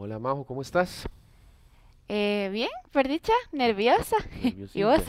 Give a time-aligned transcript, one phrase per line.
[0.00, 1.08] Hola Majo, ¿cómo estás?
[2.08, 4.14] Eh, bien, por dicha, nerviosa.
[4.74, 5.02] ¿Y vos?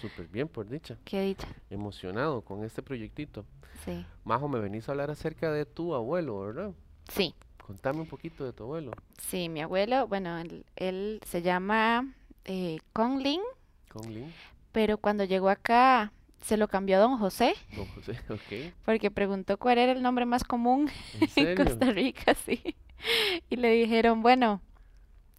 [0.00, 0.96] Súper bien, por dicha.
[1.04, 1.48] Qué dicha.
[1.70, 3.44] Emocionado con este proyectito.
[3.84, 4.06] Sí.
[4.22, 6.70] Majo, me venís a hablar acerca de tu abuelo, ¿verdad?
[7.08, 7.34] Sí,
[7.66, 8.92] Contame un poquito de tu abuelo.
[9.20, 12.14] sí, mi abuelo, bueno, él, él se llama
[12.44, 13.40] eh, Kong Lin,
[13.88, 14.32] Con Lin.
[14.70, 16.12] pero cuando llegó acá
[16.42, 18.72] se lo cambió a Don José, Don José, ok.
[18.84, 20.88] porque preguntó cuál era el nombre más común
[21.34, 21.56] ¿En?
[21.56, 22.62] Costa Rica, sí.
[23.50, 24.60] Y le dijeron, bueno,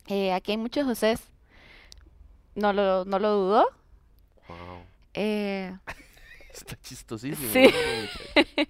[0.08, 1.22] eh, aquí hay muchos Josés.
[2.56, 3.66] No lo, no lo dudó.
[4.48, 4.84] Wow.
[5.14, 5.76] eh,
[6.54, 7.50] Está chistosísimo.
[7.54, 7.70] Sí.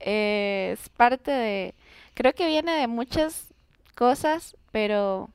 [0.00, 1.74] eh, es parte de,
[2.14, 3.54] creo que viene de muchas
[3.94, 5.30] cosas, pero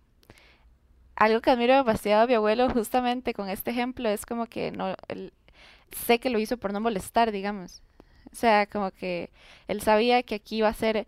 [1.16, 4.96] algo que admiro demasiado a mi abuelo justamente con este ejemplo es como que no,
[5.08, 5.34] él-
[6.06, 7.82] sé que lo hizo por no molestar, digamos.
[8.32, 9.32] O sea, como que
[9.68, 11.08] él sabía que aquí iba a ser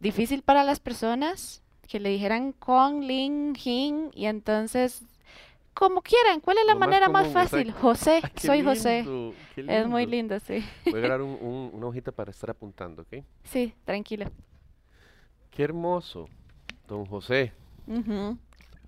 [0.00, 5.02] difícil para las personas que le dijeran Kong, Lin, Jin, y entonces,
[5.74, 7.72] como quieran, ¿cuál es la Lo manera más común, fácil?
[7.72, 9.02] José, soy José.
[9.02, 10.38] lindo, Es muy lindo.
[10.40, 10.64] sí.
[10.84, 13.24] Voy a agarrar un- un- una hojita para estar apuntando, ¿ok?
[13.44, 14.26] Sí, tranquilo.
[15.50, 16.28] Qué hermoso.
[16.88, 17.52] Don José.
[17.86, 18.36] Ujú.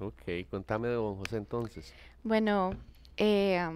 [0.00, 1.94] Ok, contame de Don José entonces.
[2.25, 2.75] Bueno,
[3.17, 3.69] eh,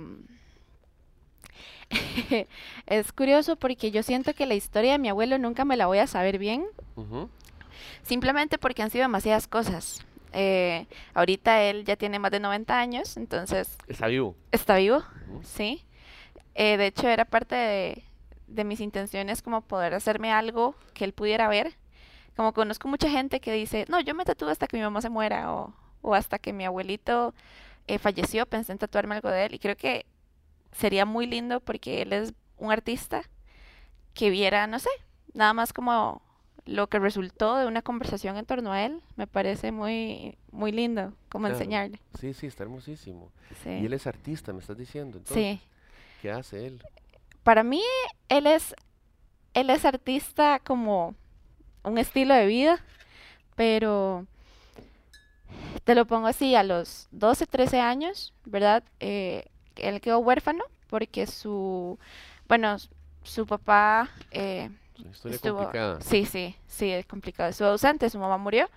[2.87, 5.99] es curioso porque yo siento que la historia de mi abuelo nunca me la voy
[5.99, 6.65] a saber bien,
[8.03, 10.05] simplemente porque han sido demasiadas cosas.
[10.33, 14.37] Eh, ahorita él ya tiene más de 90 años, entonces Está vivo.
[14.53, 15.03] está vivo,
[15.43, 15.83] sí.
[16.55, 18.05] Eh, de hecho, era parte de,
[18.47, 21.75] de mis intenciones como poder hacerme algo que él pudiera ver.
[22.37, 25.09] Como conozco mucha gente que dice, no, yo me tatúo hasta que mi mamá se
[25.09, 27.33] muera o, o hasta que mi abuelito
[27.87, 29.55] eh, falleció, pensé en tatuarme algo de él.
[29.55, 30.05] Y creo que
[30.73, 33.23] sería muy lindo porque él es un artista
[34.15, 34.89] que viera, no sé,
[35.35, 36.23] nada más como
[36.65, 39.01] lo que resultó de una conversación en torno a él.
[39.17, 41.59] Me parece muy, muy lindo como Claro.
[41.61, 42.01] enseñarle.
[42.19, 43.31] Sí, sí, está hermosísimo.
[43.51, 43.71] Y Sí.
[43.87, 45.19] él es artista, me estás diciendo.
[45.19, 45.69] Entonces, Sí.
[46.23, 46.83] ¿qué hace él?
[47.45, 47.83] Para mí,
[48.29, 48.75] él es,
[49.55, 51.15] él es artista como
[51.85, 52.81] un estilo de vida,
[53.55, 54.27] pero
[55.85, 58.83] te lo pongo así, a los 12, 13 años, ¿verdad?
[58.99, 59.45] Eh,
[59.79, 61.99] él quedó huérfano porque su,
[62.49, 62.77] bueno,
[63.23, 66.01] su papá eh, Es una historia estuvo, complicada.
[66.01, 68.69] sí, sí, sí, es complicado, estuvo ausente, su mamá murió,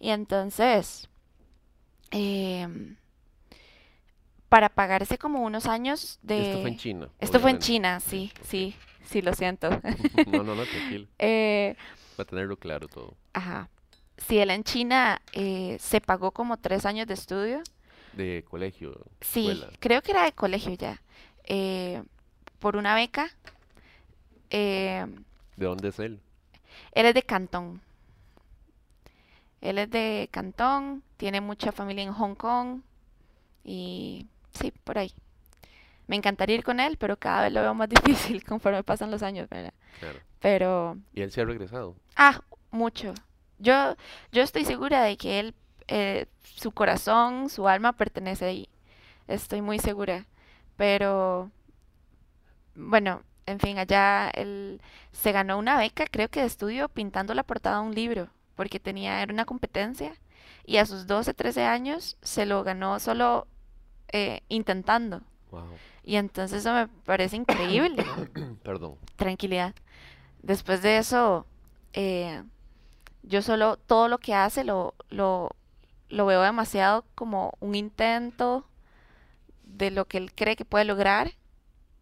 [0.00, 1.08] y entonces,
[2.10, 2.96] em,
[4.48, 6.76] para pagarse como unos años Esto fue en de...
[6.76, 7.08] China.
[7.18, 7.58] Esto fue en.
[7.58, 9.68] China, Sí, sí, sí, lo siento.
[10.26, 11.06] No, no, no, tranquilo.
[11.18, 11.76] Eh,
[12.16, 13.16] Para tenerlo claro todo.
[13.32, 13.68] ajá.
[14.16, 17.62] Sí, él en China eh, se pagó como tres años de estudio.
[18.16, 19.72] De colegio, Sí, escuela.
[19.80, 21.00] creo que era de colegio ya.
[21.44, 22.02] eh,
[22.58, 23.28] por una beca.
[24.50, 25.04] Eh,
[25.56, 26.20] ¿De dónde es él?
[26.92, 27.80] él es de Cantón.
[29.60, 32.80] Él es de Cantón, tiene mucha familia en Hong Kong
[33.64, 35.12] y sí, por ahí.
[36.06, 39.22] Me encantaría ir con él, pero cada vez lo veo más difícil conforme pasan los
[39.22, 39.72] años, ¿verdad?
[40.00, 40.18] Claro.
[40.40, 41.96] Pero Y él se ha regresado.
[42.16, 43.14] Ah, mucho.
[43.58, 43.96] Yo,
[44.32, 45.54] yo estoy segura de que él,
[45.88, 48.68] eh, su corazón, su alma pertenece ahí.
[49.28, 50.26] Estoy muy segura.
[50.76, 51.50] Pero,
[52.74, 54.80] bueno, en fin, allá él
[55.12, 58.80] se ganó una beca, creo que de estudio, pintando la portada de un libro, porque
[58.80, 60.14] tenía, era una competencia,
[60.66, 63.46] y a sus 12, 13 años se lo ganó solo
[64.08, 65.22] eh, intentando.
[65.50, 65.68] Wow.
[66.02, 68.04] Y entonces eso me parece increíble.
[68.62, 68.96] Perdón.
[69.16, 69.74] Tranquilidad.
[70.42, 71.46] Después de eso,
[71.92, 72.42] eh,
[73.22, 75.50] yo solo todo lo que hace lo, lo,
[76.08, 78.66] lo veo demasiado como un intento
[79.62, 81.32] de lo que él cree que puede lograr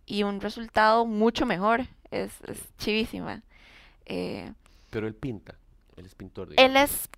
[0.07, 1.87] y un resultado mucho mejor.
[2.11, 3.43] Es, es chivísima.
[4.07, 4.53] Eh,
[4.91, 5.57] Pero él pinta.
[5.97, 6.75] Él es pintor, él digamos.
[6.75, 7.09] es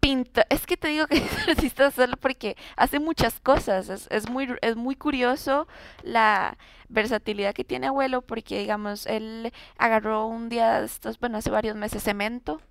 [0.00, 0.46] pintor.
[0.48, 3.88] Es que te digo que es artista solo porque hace muchas cosas.
[3.88, 5.66] Es, es muy, es muy curioso
[6.02, 6.56] la
[6.88, 12.02] versatilidad que tiene abuelo porque, digamos, él agarró un día estos, bueno, hace varios meses,
[12.02, 12.62] cemento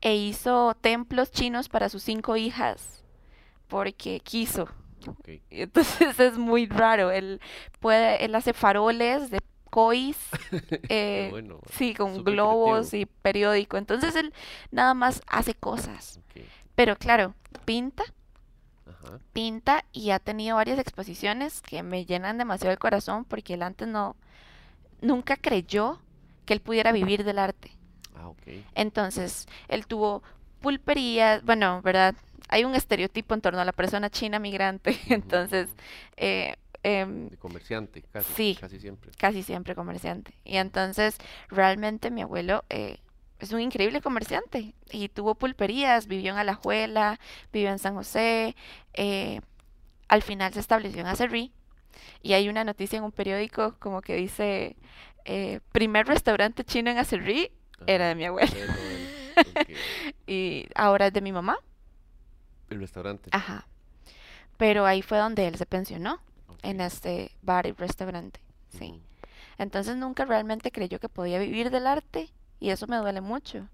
[0.00, 3.04] e hizo templos chinos para sus cinco hijas
[3.68, 4.68] porque quiso.
[5.50, 7.10] Entonces es muy raro.
[7.10, 7.40] Él
[7.80, 9.40] puede, él hace faroles de
[9.70, 10.16] cois,
[10.88, 11.60] eh, bueno.
[11.72, 13.02] sí, con globos creativo.
[13.02, 13.76] y periódico.
[13.76, 14.32] Entonces él
[14.70, 16.20] nada más hace cosas.
[16.74, 17.34] Pero claro,
[17.64, 18.04] pinta,
[18.86, 19.18] Ajá.
[19.32, 23.88] pinta y ha tenido varias exposiciones que me llenan demasiado el corazón porque él antes
[23.88, 24.16] no,
[25.00, 26.00] nunca creyó
[26.44, 27.72] que él pudiera vivir del arte.
[28.16, 28.42] Ah, ok.
[28.74, 30.22] Entonces, él tuvo
[30.60, 32.14] pulperías, bueno, ¿verdad?
[32.48, 35.68] Hay un estereotipo en torno a la persona china migrante, entonces,
[36.16, 38.34] eh, em, De comerciante, casi.
[38.34, 38.58] sí.
[38.60, 39.12] Casi siempre.
[39.18, 40.34] casi siempre comerciante.
[40.44, 41.18] Y entonces,
[41.48, 42.98] realmente mi abuelo eh,
[43.38, 47.20] es un increíble comerciante y tuvo pulperías, vivió en Alajuela,
[47.52, 48.56] vivió en San José,
[48.94, 49.40] eh,
[50.08, 51.52] al final se estableció en Acerrí
[52.22, 54.76] y hay una noticia en un periódico como que dice,
[55.24, 57.50] eh, primer restaurante chino en Acerrí
[57.86, 59.06] era de mi abuela Era de
[60.26, 61.58] y ahora es de mi mamá,
[62.70, 63.28] El restaurante.
[63.32, 63.66] ajá,
[64.56, 66.20] pero ahí fue donde él se pensionó,
[66.62, 69.00] en este bar y restaurante, sí.
[69.58, 72.30] Entonces nunca realmente creyó que podía vivir del arte
[72.60, 73.68] y eso me duele mucho,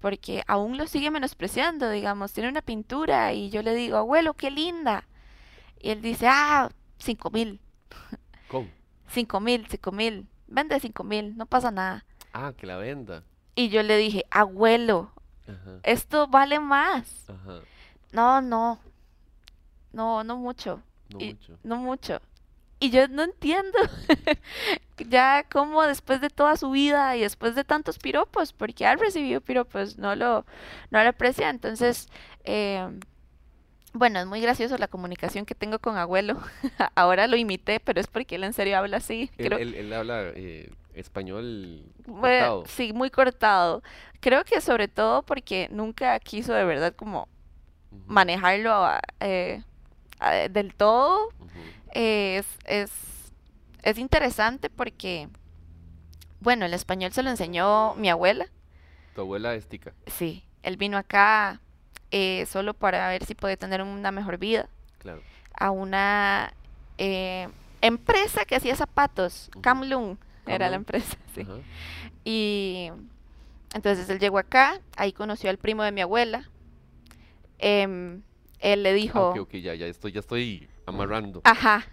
[0.00, 4.50] porque aún lo sigue menospreciando, digamos, tiene una pintura y yo le digo, abuelo, qué
[4.50, 5.06] linda.
[5.80, 6.68] Y él dice, ah,
[6.98, 7.60] cinco mil,
[8.48, 8.68] ¿Cómo?
[9.08, 12.04] cinco mil, cinco mil, vende cinco mil, no pasa nada.
[12.32, 13.22] Ah, que la venda.
[13.56, 15.10] Y yo le dije, abuelo,
[15.48, 15.80] Ajá.
[15.82, 17.28] esto vale más.
[17.28, 17.60] Ajá.
[18.12, 18.78] No, no,
[19.92, 20.80] no, no mucho,
[21.12, 21.58] No y- mucho.
[21.64, 22.20] no mucho.
[22.78, 23.78] Y yo no entiendo
[24.98, 29.40] ya cómo después de toda su vida y después de tantos piropos, porque ha recibido
[29.40, 30.44] piropos, no lo,
[30.90, 31.48] no lo aprecia.
[31.48, 32.08] Entonces,
[32.44, 32.86] eh,
[33.94, 36.38] bueno, es muy gracioso la comunicación que tengo con abuelo.
[36.94, 39.30] Ahora lo imité, pero es porque él en serio habla así.
[39.38, 42.20] Él, Creo, él- él habla eh, español bueno,
[42.62, 42.64] cortado.
[42.66, 43.82] sí, muy cortado.
[44.20, 47.28] Creo que sobre todo porque nunca quiso de verdad como
[48.06, 49.62] manejarlo a- eh,
[50.18, 51.28] a- del todo.
[51.92, 52.90] Eh, es, es,
[53.82, 55.28] es interesante porque,
[56.40, 58.46] bueno, el español se lo enseñó mi abuela.
[59.14, 59.92] Tu abuela es tica.
[60.06, 61.60] Sí, él vino acá
[62.10, 64.68] eh, solo para ver si podía tener una mejor vida.
[64.98, 65.22] Claro.
[65.58, 66.52] A una
[66.98, 67.48] eh,
[67.80, 69.50] empresa que hacía zapatos.
[69.62, 70.16] Kamlung
[70.46, 71.42] era la empresa, sí.
[71.42, 71.58] Ajá.
[72.24, 72.90] Y
[73.74, 76.48] entonces él llegó acá, ahí conoció al primo de mi abuela.
[77.58, 78.22] Em,
[78.60, 79.28] él le Ah, dijo...
[79.30, 81.40] ok, ok, ya, ya estoy, ya estoy amarrando.
[81.44, 81.84] Ajá.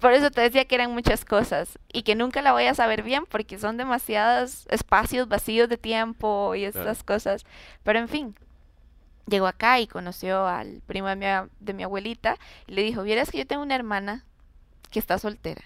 [0.00, 3.02] Por eso te decía que eran muchas cosas y que nunca la voy a saber
[3.02, 6.80] bien porque son demasiados espacios vacíos de tiempo y Claro.
[6.90, 7.44] estas cosas.
[7.82, 8.34] Pero en fin,
[9.26, 11.26] llegó acá y conoció al primo de mi,
[11.60, 12.36] de mi abuelita
[12.66, 14.24] y le dijo, vieras que yo tengo una hermana
[14.90, 15.62] que está soltera.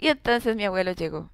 [0.00, 1.28] Y entonces mi abuelo llegó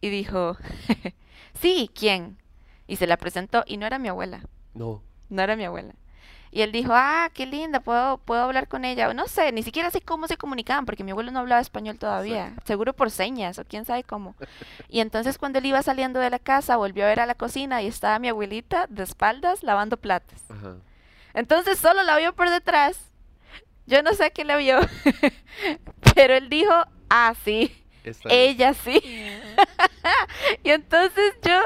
[0.00, 0.56] y dijo,
[1.60, 2.38] sí, ¿quién?
[2.86, 4.40] Y se la presentó y no era mi abuela.
[4.72, 5.02] No.
[5.28, 5.94] No era mi abuela.
[6.50, 9.12] Y él dijo, ah, qué linda, puedo, puedo hablar con ella.
[9.12, 12.54] No sé, ni siquiera sé cómo se comunicaban, porque mi abuelo no hablaba español todavía.
[12.64, 14.36] Seguro por señas o quién sabe cómo.
[14.88, 17.82] Y entonces cuando él iba saliendo de la casa, volvió a ver a la cocina
[17.82, 20.40] y estaba mi abuelita de espaldas lavando platos.
[20.48, 20.76] Ajá.
[21.34, 23.12] Entonces solo la vio por detrás.
[23.86, 24.78] Yo no sé a qué la vio,
[26.14, 26.72] pero él dijo,
[27.10, 27.81] ah, sí,
[28.30, 29.00] Ella sí.
[30.64, 31.60] y entonces yo,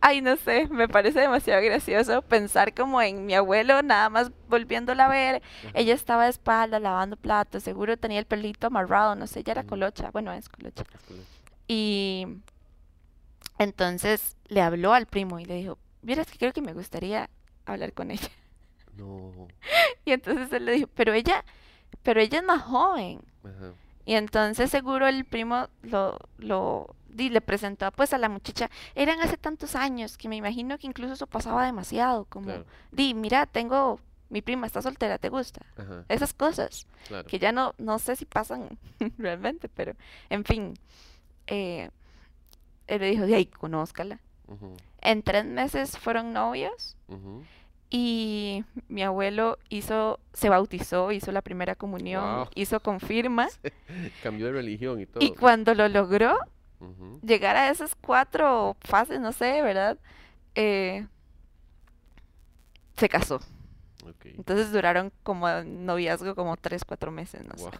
[0.00, 5.06] ay, no sé, me parece demasiado gracioso pensar como en mi abuelo, nada más volviéndola
[5.06, 5.42] a ver.
[5.60, 5.70] Ajá.
[5.74, 9.64] Ella estaba de espalda lavando platos, seguro tenía el pelito amarrado, no sé, ella era
[9.64, 10.84] colocha, bueno, es colocha.
[10.94, 11.14] Es que-
[11.68, 12.26] Y
[13.58, 17.28] entonces le habló al primo y le dijo, vieras que creo que me gustaría
[17.66, 18.28] hablar con ella.
[18.94, 19.48] No.
[20.04, 21.46] Y entonces él le dijo, pero ella,
[22.02, 23.22] pero ella es más joven.
[23.42, 23.72] Ajá.
[24.04, 28.68] Y entonces seguro el primo lo, lo di- le presentó pues a la muchacha.
[28.94, 32.24] Eran hace tantos años que me imagino que incluso eso pasaba demasiado.
[32.24, 32.64] Como, Claro.
[32.90, 35.60] di, mira, tengo, mi prima está soltera, ¿te gusta?
[35.76, 36.04] Ajá.
[36.08, 37.26] Esas cosas Claro.
[37.28, 38.76] que ya no, no sé si pasan
[39.18, 39.94] realmente, pero
[40.30, 40.74] en fin.
[41.46, 41.90] eh,
[42.88, 44.18] él le dijo, de ahí, conózcala.
[45.00, 46.96] En tres meses fueron novios.
[47.94, 53.48] Y mi abuelo hizo, se bautizó, hizo la primera comunión, hizo confirma.
[54.22, 55.22] Cambió de religión y todo.
[55.22, 56.38] Y cuando lo logró,
[57.22, 59.98] llegar a esas cuatro fases, no sé, ¿verdad?
[60.54, 61.06] Eh,
[62.96, 63.40] se casó.
[64.24, 67.70] Entonces duraron como noviazgo como tres, cuatro meses, no sé.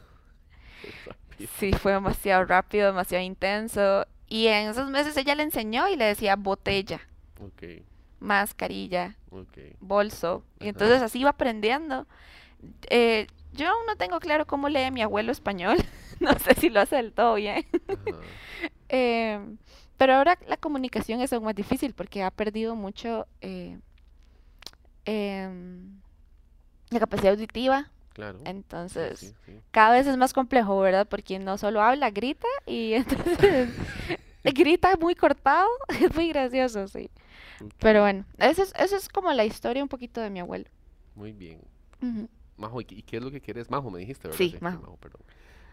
[1.58, 4.06] Sí, fue demasiado rápido, demasiado intenso.
[4.28, 7.00] Y en esos meses ella le enseñó y le decía botella,
[7.40, 7.82] Ok,
[8.22, 9.16] mascarilla,
[9.80, 10.44] bolso.
[10.58, 10.68] Y Ajá.
[10.70, 12.06] entonces así iba aprendiendo.
[12.88, 15.76] Eh, yo aún no tengo claro cómo lee mi abuelo español.
[16.20, 17.66] No sé si lo hace del todo bien.
[18.94, 19.40] Eh,
[19.96, 23.78] pero ahora la comunicación es aún más difícil porque ha perdido mucho eh,
[25.06, 25.98] em,
[26.90, 27.90] la capacidad auditiva.
[28.12, 28.38] Claro.
[28.44, 29.60] Entonces, sí, sí.
[29.70, 31.08] cada vez es más complejo, ¿verdad?
[31.08, 33.70] Porque no solo habla, grita y entonces
[34.44, 35.68] grita muy cortado.
[35.88, 37.10] Es muy gracioso, sí.
[37.78, 40.66] Pero bueno, eso es, eso es como la historia un poquito de mi abuelo.
[41.14, 41.60] Muy bien.
[42.56, 43.70] Majo, ¿y qué, y qué es lo que quieres?
[43.70, 44.38] Majo, me dijiste, ¿verdad?
[44.38, 44.96] Sí, Majo.
[44.96, 45.22] perdón.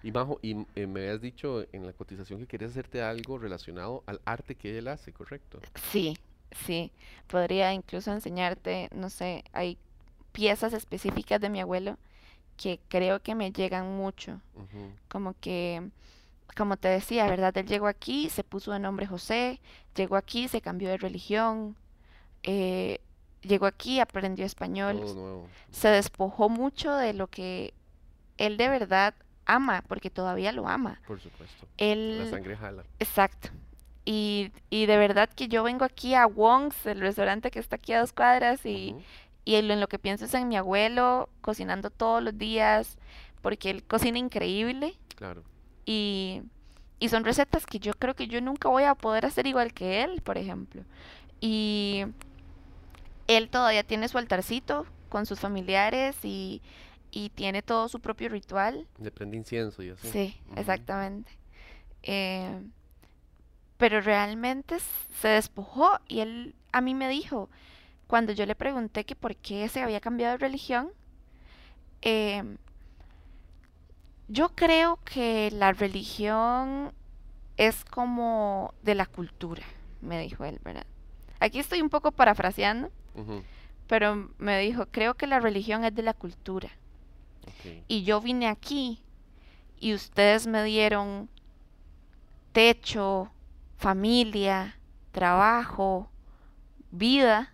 [0.01, 4.03] Y Majo, y eh, me habías dicho en la cotización que querías hacerte algo relacionado
[4.05, 5.59] al arte que él hace, ¿correcto?
[5.91, 6.17] Sí,
[6.65, 6.91] sí.
[7.27, 9.77] Podría incluso enseñarte, no sé, hay
[10.31, 11.97] piezas específicas de mi abuelo
[12.55, 14.41] que creo que me llegan mucho.
[15.07, 15.89] Como que
[16.55, 17.55] como te decía, ¿verdad?
[17.57, 19.59] Él llegó aquí, se puso de nombre José,
[19.95, 21.75] llegó aquí, se cambió de religión,
[22.43, 22.99] eh,
[23.41, 25.47] llegó aquí, aprendió español, Todo nuevo.
[25.71, 27.73] se despojó mucho de lo que
[28.37, 29.13] él de verdad
[29.45, 31.01] ama, porque todavía lo ama.
[31.07, 31.67] Por supuesto.
[31.77, 32.83] La sangre jala.
[32.99, 33.49] exacto.
[34.05, 37.93] Y, y de verdad que yo vengo aquí a Wong's, el restaurante que está aquí
[37.93, 38.95] a dos cuadras, y,
[39.45, 42.97] y en lo que pienso es en mi abuelo cocinando todos los días,
[43.41, 45.43] porque él cocina increíble Claro.
[45.89, 46.43] Y,
[46.99, 50.03] y son recetas que yo creo que yo nunca voy a poder hacer igual que
[50.03, 50.83] él, por ejemplo.
[51.41, 52.05] Y
[53.25, 56.61] él todavía tiene su altarcito con sus familiares y,
[57.09, 58.85] y tiene todo su propio ritual.
[58.99, 60.11] Le prende incienso y así.
[60.11, 61.31] Sí, exactamente.
[62.03, 62.61] Eh,
[63.77, 64.77] pero realmente
[65.19, 67.49] se despojó y él a mí me dijo,
[68.05, 70.91] cuando yo le pregunté que por qué se había cambiado de religión,
[72.01, 72.57] em,
[74.29, 76.93] yo creo que la religión
[77.57, 79.63] es como de la cultura,
[80.01, 80.85] me dijo él, ¿verdad?
[81.39, 82.91] Aquí estoy un poco parafraseando,
[83.87, 86.69] pero me dijo, creo que la religión es de la cultura.
[87.87, 89.01] Y yo vine aquí
[89.79, 91.27] y ustedes me dieron
[92.51, 93.31] techo,
[93.77, 94.77] familia,
[95.11, 96.09] trabajo,
[96.91, 97.51] vida.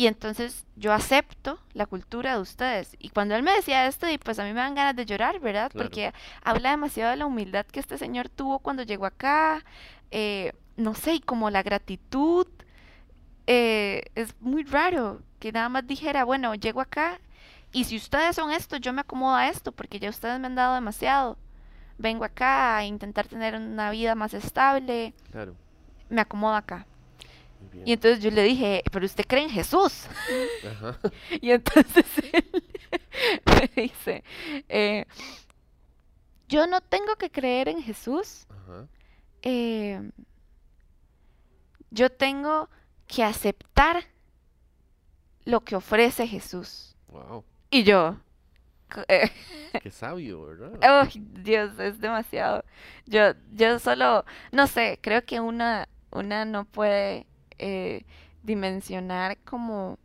[0.00, 2.96] Y entonces yo acepto la cultura de ustedes.
[2.98, 5.40] Y cuando él me decía esto, y pues a mí me dan ganas de llorar,
[5.40, 5.70] ¿verdad?
[5.70, 5.84] Claro.
[5.90, 9.62] Porque habla demasiado de la humildad que este señor tuvo cuando llegó acá.
[10.10, 12.46] eh, no sé, y como la gratitud.
[13.46, 17.18] eh, es muy raro que nada más dijera, bueno, llego acá
[17.72, 20.54] y si ustedes son esto, yo me acomodo a esto porque ya ustedes me han
[20.54, 21.36] dado demasiado.
[21.98, 25.54] Vengo acá a intentar tener una vida más estable, Claro.
[26.08, 26.86] me acomodo acá.
[27.84, 30.06] Y entonces yo le dije, pero usted cree en Jesús.
[30.70, 30.98] Ajá.
[31.40, 32.44] Y entonces él
[33.74, 34.24] me dice,
[34.68, 35.06] eh,
[36.48, 38.86] yo no tengo que creer en Jesús, Ajá.
[39.42, 40.10] eh,
[41.90, 42.68] yo tengo
[43.06, 44.04] que aceptar
[45.44, 46.94] lo que ofrece Jesús.
[47.08, 47.44] Wow.
[47.70, 48.16] Y yo,
[49.08, 49.30] eh,
[49.82, 50.78] Qué sabio, ¿verdad?
[50.82, 51.10] Ay,
[51.42, 52.64] Dios, es demasiado.
[53.06, 57.26] Yo, yo solo, no sé, creo que una, una no puede
[57.60, 58.04] eh,
[58.42, 59.98] dimensionar como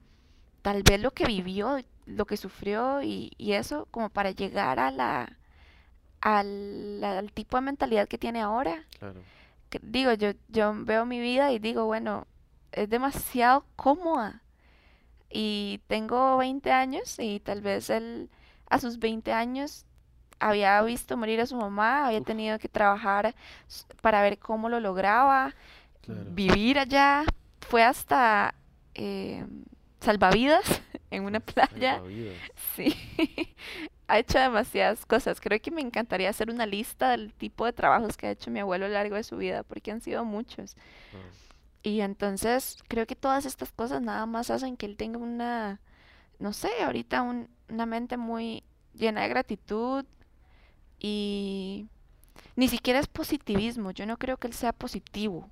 [0.61, 4.91] tal vez lo que vivió, lo que sufrió y, y eso como para llegar a
[4.91, 5.37] la,
[6.21, 8.83] al, al tipo de mentalidad que tiene ahora.
[8.99, 9.21] Claro.
[9.69, 12.27] Que- digo, yo, yo veo mi vida y digo, bueno,
[12.71, 14.41] es demasiado cómoda.
[15.29, 18.29] Y tengo 20 años y tal vez él
[18.69, 19.85] a sus 20 años
[20.39, 22.25] había visto morir a su mamá, había Uf.
[22.25, 23.33] tenido que trabajar
[24.01, 25.53] para ver cómo lo lograba,
[26.01, 26.25] Claro.
[26.31, 27.23] vivir allá,
[27.69, 28.55] fue hasta
[28.93, 29.45] eh,
[29.99, 30.81] salvavidas
[31.11, 31.95] en una playa.
[31.95, 32.35] Salvavidas.
[32.75, 32.95] Sí,
[34.07, 35.39] ha hecho demasiadas cosas.
[35.41, 38.59] Creo que me encantaría hacer una lista del tipo de trabajos que ha hecho mi
[38.59, 40.75] abuelo a lo largo de su vida, porque han sido muchos.
[41.11, 41.21] Wow.
[41.83, 45.79] Y entonces creo que todas estas cosas nada más hacen que él tenga una,
[46.39, 50.05] no sé, ahorita un- una mente muy llena de gratitud
[50.99, 51.87] y
[52.55, 53.91] ni siquiera es positivismo.
[53.91, 55.49] Yo no creo que él sea positivo.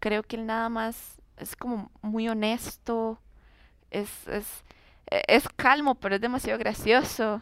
[0.00, 3.18] Creo que él nada más es como muy honesto,
[3.90, 4.64] es, es,
[5.10, 7.40] e- es calmo, pero es demasiado gracioso.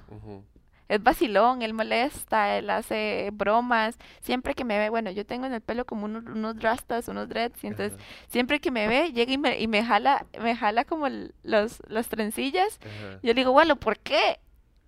[0.89, 3.97] Es vacilón, él molesta, él hace bromas.
[4.21, 7.29] Siempre que me ve, bueno, yo tengo en el pelo como unos, unos rastas, unos
[7.31, 7.99] dreads, y entonces
[8.29, 12.09] siempre que me ve, llega y me, y me jala, me jala como los, las
[12.09, 12.79] trencillas.
[12.83, 13.21] Ajá.
[13.23, 14.39] Yo le digo, bueno, ¿por qué?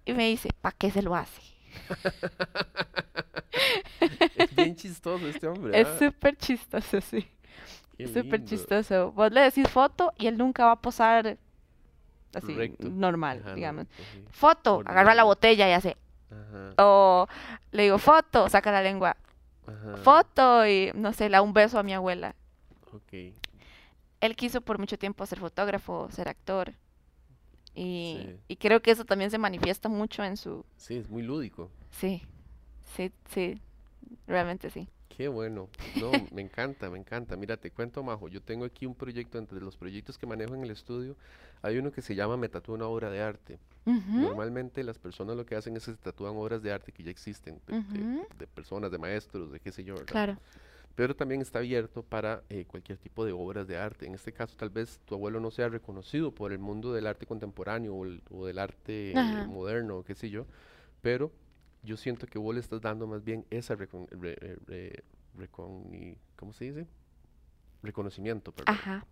[0.04, 1.40] Y me dice, ¿para qué se lo hace?
[4.36, 5.80] Es bien chistoso este hombre.
[5.80, 5.98] Es ¿ah?
[5.98, 7.26] súper chistoso, sí.
[8.12, 9.12] Súper chistoso.
[9.12, 11.38] Vos le decís foto y él nunca va a posar
[12.34, 12.88] así, Recto.
[12.88, 13.86] normal, Ajá, digamos.
[14.30, 15.96] Foto, agarra la botella y hace.
[16.30, 16.74] Ajá.
[16.78, 17.28] O
[17.70, 19.16] le digo, foto, saca la lengua.
[19.66, 19.96] Ajá.
[19.98, 22.34] Foto y no sé, le da un beso a mi abuela.
[22.92, 23.34] Ok.
[24.20, 26.74] Él quiso por mucho tiempo ser fotógrafo, ser actor.
[27.74, 28.36] Y, Sí.
[28.48, 30.64] y creo que eso también se manifiesta mucho en su...
[30.76, 31.70] Sí, es muy lúdico.
[31.90, 32.22] Sí,
[32.96, 33.60] sí, sí,
[34.26, 34.88] realmente sí.
[35.08, 35.68] Qué bueno.
[36.00, 37.36] No, me encanta, me encanta.
[37.36, 38.28] Mira, te cuento, Majo.
[38.28, 41.16] Yo tengo aquí un proyecto, entre los proyectos que manejo en el estudio,
[41.62, 43.58] hay uno que se llama Me tatúa una obra de arte.
[43.86, 47.10] Normalmente las personas lo que hacen es que se tatúan obras de arte que ya
[47.10, 48.26] existen, de, de- Ujú.
[48.38, 50.10] de personas, de maestros, de qué sé yo, ¿verdad?
[50.10, 50.38] Claro.
[50.94, 54.06] Pero también está abierto para eh, cualquier tipo de obras de arte.
[54.06, 57.26] En este caso, tal vez tu abuelo no sea reconocido por el mundo del arte
[57.26, 60.46] contemporáneo o, el- o del arte eh, moderno, qué sé yo,
[61.02, 61.32] pero
[61.82, 65.04] yo siento que vos le estás dando más bien esa recon- re- re- re-
[65.36, 66.86] reconi- ¿cómo se dice?
[67.82, 68.74] Reconocimiento, perdón.
[68.74, 69.04] Ajá.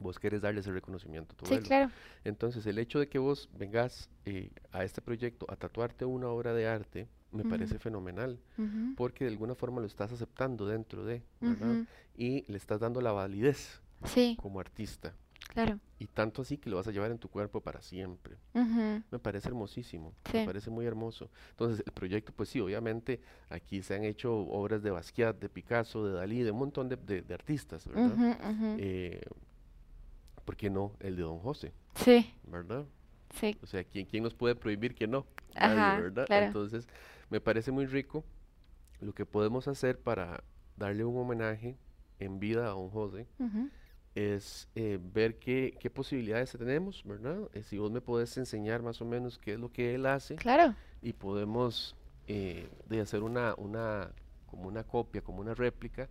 [0.00, 1.66] Vos querés darle ese reconocimiento a tu Sí, abuelo.
[1.68, 1.90] claro.
[2.24, 6.52] Entonces, el hecho de que vos vengas eh, a este proyecto a tatuarte una obra
[6.52, 8.38] de arte, me parece fenomenal,
[8.96, 11.84] porque de alguna forma lo estás aceptando dentro de, ¿verdad?
[12.16, 15.14] Y le estás dando la validez Sí, como artista.
[15.48, 15.78] claro.
[15.98, 18.36] Y tanto así que lo vas a llevar en tu cuerpo para siempre.
[19.10, 20.38] Me parece hermosísimo, Sí.
[20.38, 21.30] me parece muy hermoso.
[21.50, 26.04] Entonces, el proyecto, pues sí, obviamente aquí se han hecho obras de Basquiat, de Picasso,
[26.06, 28.16] de Dalí, de un montón de, de- de artistas, ¿verdad?
[28.78, 29.20] Eh,
[30.44, 32.84] ¿Por qué no el de Don José, Sí, verdad?
[33.40, 33.56] sí.
[33.62, 35.26] O sea, ¿quién, quién nos puede prohibir que no?
[35.54, 36.26] Nadie, Ajá, ¿verdad?
[36.26, 36.46] claro.
[36.46, 36.86] Entonces,
[37.34, 38.24] me parece muy rico
[39.00, 40.44] lo que podemos hacer para
[40.76, 41.76] darle un homenaje
[42.20, 43.26] en vida a Don José
[44.14, 47.50] es eh, ver qué, qué posibilidades tenemos, ¿verdad?
[47.52, 50.36] Eh, si vos me podés enseñar más o menos qué es lo que él hace
[50.36, 50.76] Claro.
[51.02, 51.96] y podemos
[52.28, 54.12] eh, de hacer una, una,
[54.46, 56.08] como una copia, como una réplica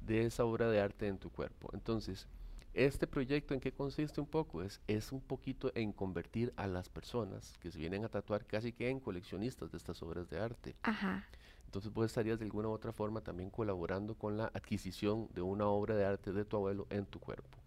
[0.00, 1.68] de esa obra de arte en tu cuerpo.
[1.74, 2.26] Entonces,
[2.74, 6.88] este proyecto en qué consiste un poco es, es un poquito en convertir a las
[6.88, 10.74] personas que se vienen a tatuar casi que en coleccionistas de estas obras de arte.
[10.82, 11.26] Ajá.
[11.66, 15.66] Entonces vos estarías de alguna u otra forma también colaborando con la adquisición de una
[15.66, 17.58] obra de arte de tu abuelo en tu cuerpo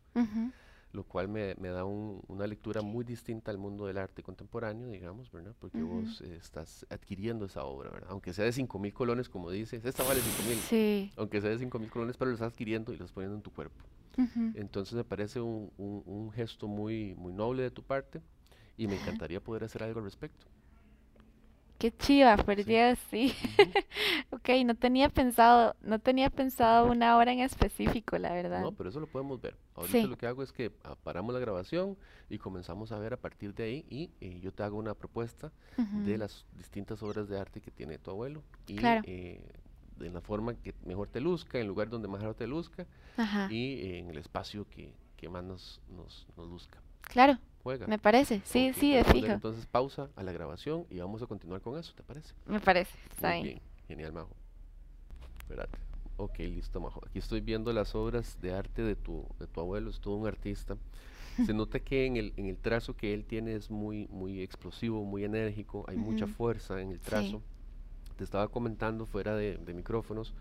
[0.93, 4.87] lo cual me, me da un- una lectura muy distinta al mundo del arte contemporáneo,
[4.87, 5.53] digamos, ¿verdad?
[5.59, 8.07] Porque vos eh, estás adquiriendo esa obra, ¿verdad?
[8.11, 11.11] Aunque sea de 5 mil colones, como dices, esta vale 5 mil, Sí.
[11.17, 13.41] aunque sea de 5 mil colones, pero lo estás adquiriendo y lo estás poniendo en
[13.43, 13.83] tu cuerpo.
[14.17, 14.55] Ujú.
[14.55, 18.21] Entonces me parece un, un- un gesto muy, muy noble de tu parte
[18.77, 20.47] y me encantaría poder hacer algo al respecto.
[21.77, 22.85] Qué chiva, por Sí.
[23.09, 23.33] Sí.
[23.41, 23.75] Ujú.
[24.31, 28.61] Ok, no tenía pensado, no tenía pensado una hora en específico, la verdad.
[28.61, 29.57] No, pero eso lo podemos ver.
[29.75, 30.07] Ahorita Sí.
[30.07, 31.97] lo que hago es que ah, paramos la grabación
[32.29, 35.51] y comenzamos a ver a partir de ahí y eh, yo te hago una propuesta
[35.91, 39.01] de Ujú, las distintas obras de arte que tiene tu abuelo y Claro.
[39.03, 39.41] eh,
[39.97, 42.85] de la forma que mejor te luzca, en el lugar donde mejor te luzca
[43.17, 43.47] Ajá.
[43.51, 46.81] y eh, en el espacio que, que más nos, nos, nos luzca.
[47.01, 47.87] Claro, Juega.
[47.87, 48.41] me parece.
[48.45, 49.31] Sí, Ok, sí, darle fijo.
[49.33, 52.33] entonces pausa a la grabación y vamos a continuar con eso, ¿te parece?
[52.45, 52.97] Me parece.
[53.11, 53.55] Está Muy bien.
[53.55, 54.35] bien, genial, Majo.
[55.39, 55.77] Espérate.
[56.17, 57.01] Ok, listo, Majo.
[57.05, 60.27] Aquí estoy viendo las obras de arte de tu, de tu abuelo, es todo un
[60.27, 60.77] artista.
[61.45, 65.03] Se nota que en el, en el trazo que él tiene es muy, muy explosivo,
[65.03, 66.33] muy enérgico, hay mucha Ujú.
[66.33, 67.09] fuerza en el Sí.
[68.15, 70.33] Te estaba comentando fuera de, de micrófonos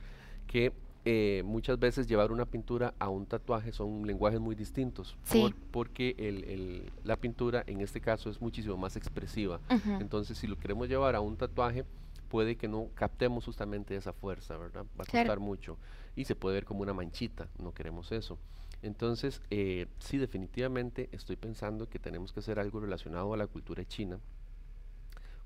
[0.46, 0.72] que
[1.06, 5.40] eh, muchas veces llevar una pintura a un tatuaje son lenguajes muy distintos, Sí.
[5.40, 9.60] por- porque el- el- la pintura en este caso es muchísimo más expresiva.
[10.00, 11.84] Entonces, si lo queremos llevar a un tatuaje,
[12.30, 14.86] puede que no captemos justamente esa fuerza, ¿verdad?
[14.98, 15.28] Va a Claro.
[15.28, 15.76] costar mucho
[16.16, 18.38] y se puede ver como una manchita, no queremos eso.
[18.82, 23.84] Entonces, eh, sí, definitivamente estoy pensando que tenemos que hacer algo relacionado a la cultura
[23.84, 24.18] china,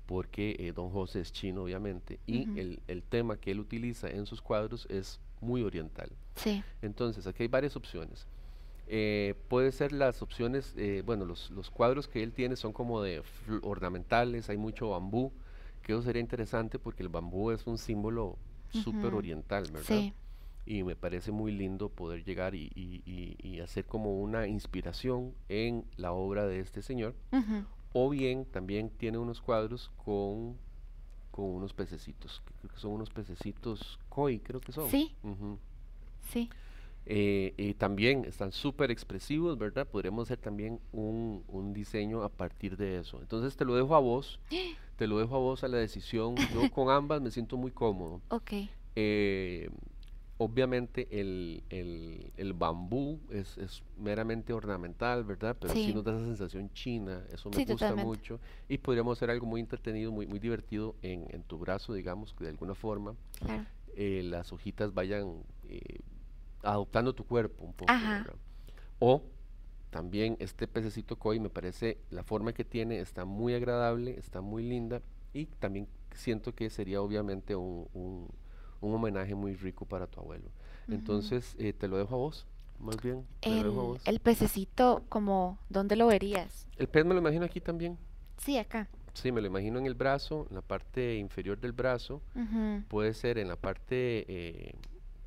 [0.09, 2.57] porque eh, Don José es chino, obviamente, y Ujú.
[2.59, 6.09] el, el tema que él utiliza en sus cuadros es muy oriental.
[6.35, 6.63] Sí.
[6.81, 8.25] Entonces, aquí hay varias opciones.
[8.87, 13.03] Eh, puede ser las opciones, eh, bueno, los, los cuadros que él tiene son como
[13.03, 13.21] de
[13.61, 15.31] ornamentales, hay mucho bambú,
[15.83, 18.35] que eso sería interesante porque el bambú es un símbolo
[18.71, 19.17] súper Ujú.
[19.17, 19.83] oriental, ¿verdad?
[19.85, 20.13] Sí.
[20.65, 25.35] Y me parece muy lindo poder llegar y, y- y- y hacer como una inspiración
[25.49, 27.13] en la obra de este señor.
[27.31, 30.57] Ujú, O bien también tiene unos cuadros con,
[31.31, 34.89] con unos pececitos, que creo que son unos pececitos koi, creo que son.
[34.89, 35.15] Sí.
[36.31, 36.49] Sí.
[37.05, 39.87] Eh, y también están súper expresivos, ¿verdad?
[39.87, 43.19] Podríamos hacer también un, un diseño a partir de eso.
[43.19, 44.39] Entonces te lo dejo a vos,
[44.95, 46.35] te lo dejo a vos a la decisión.
[46.53, 48.21] Yo con ambas me siento muy cómodo.
[48.29, 48.51] Ok.
[48.95, 49.69] Eh,
[50.41, 55.55] obviamente el, el- el bambú es, es meramente ornamental, ¿verdad?
[55.59, 55.93] Pero sí Sí.
[55.93, 58.05] nos da esa sensación china, eso me Sí, gusta totalmente.
[58.07, 58.39] mucho.
[58.69, 62.45] Y podríamos hacer algo muy entretenido, muy, muy divertido en, en tu brazo, digamos, que
[62.45, 63.65] de alguna forma Claro.
[63.97, 65.99] eh, las hojitas vayan eh,
[66.63, 67.91] adoptando tu cuerpo un poco.
[68.99, 69.23] O
[69.89, 74.63] también este pececito koi me parece, la forma que tiene está muy agradable, está muy
[74.63, 75.01] linda
[75.33, 78.27] y también siento que sería obviamente un, un-
[78.81, 80.49] un homenaje muy rico para tu abuelo.
[80.87, 82.47] Entonces, eh, te lo dejo a vos,
[82.79, 84.01] más bien, te lo dejo a El, vos.
[84.07, 86.67] el pececito, como, ¿dónde lo verías?
[86.77, 87.97] El pez me lo imagino aquí también.
[88.37, 88.87] Sí, acá.
[89.13, 92.21] Sí, me lo imagino en el brazo, en la parte inferior del brazo.
[92.87, 94.73] Puede ser en la parte eh,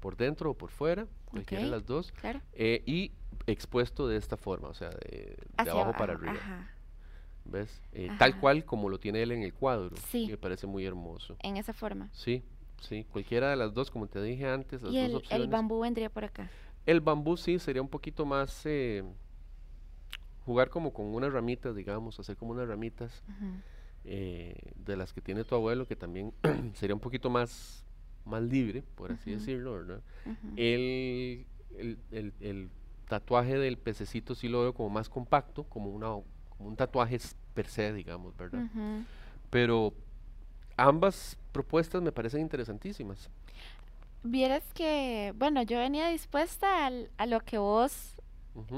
[0.01, 1.75] por dentro o por fuera, cualquiera de Ok.
[1.75, 2.13] las dos.
[2.13, 2.41] Claro.
[2.55, 3.13] eh, y
[3.47, 6.33] expuesto de esta forma, o sea, de, de abajo para arriba.
[6.33, 6.71] Ajá.
[7.45, 7.83] ¿Ves?
[7.93, 9.97] Eh, tal cual como lo tiene él en el cuadro.
[10.09, 10.27] Sí.
[10.29, 11.37] Me parece muy hermoso.
[11.41, 12.09] En esa forma.
[12.13, 12.43] Sí,
[12.83, 13.05] sí.
[13.11, 15.51] Cualquiera de las dos, como te dije antes, las Y dos el, el opciones.
[15.51, 16.51] bambú vendría por acá.
[16.87, 19.05] El bambú sí sería un poquito más eh,
[20.45, 23.23] jugar como con unas ramitas, digamos, hacer como unas ramitas
[24.05, 26.33] eh, de las que tiene tu abuelo, que también
[26.75, 27.85] sería un poquito más,
[28.25, 30.01] más libre, por así decirlo, ¿verdad?
[30.57, 31.47] El,
[31.79, 32.71] el, el- el
[33.09, 37.19] tatuaje del pececito sí lo veo como más compacto, como, una, como un tatuaje
[37.55, 38.65] per se, digamos, ¿verdad?
[39.51, 39.93] Pero
[40.77, 43.29] ambas propuestas me parecen interesantísimas.
[44.25, 48.15] Vieras que, bueno, yo venía dispuesta al- a lo que vos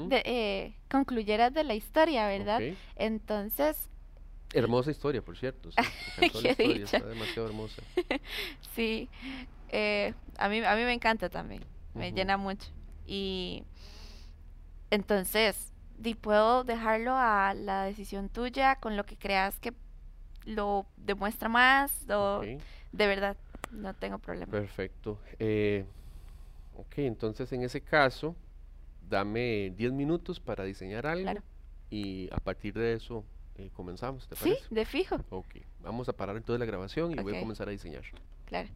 [0.07, 2.61] de- eh, concluyeras de la historia, ¿verdad?
[2.95, 3.89] Entonces,
[4.53, 5.69] Hermosa historia, por cierto.
[5.71, 5.77] sí,
[6.49, 7.81] historia, está demasiado hermosa.
[8.75, 9.09] sí,
[9.69, 12.69] eh, a mí, a mí me encanta también, me llena mucho.
[13.05, 13.63] Y
[14.91, 15.71] entonces,
[16.15, 19.73] puedo dejarlo a la decisión tuya con lo que creas que
[20.45, 23.35] lo demuestra más, o Ok, de verdad,
[23.71, 24.51] no tengo problema.
[24.51, 25.19] perfecto.
[25.39, 25.85] Eh,
[26.75, 28.35] ok, entonces en ese caso,
[29.09, 31.41] dame 10 minutos para diseñar algo Claro.
[31.89, 33.23] y a partir de eso
[33.57, 37.35] eh, comenzamos, ¿te Sí, de fijo, Ok, vamos a parar entonces la grabación y voy
[37.35, 38.03] a comenzar a diseñar.
[38.45, 38.69] claro.